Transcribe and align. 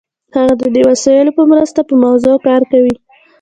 هغه 0.35 0.53
د 0.61 0.63
دې 0.75 0.81
وسایلو 0.91 1.31
په 1.37 1.43
مرسته 1.51 1.79
په 1.87 1.93
موضوع 2.03 2.35
کار 2.47 2.61
کوي. 2.71 2.95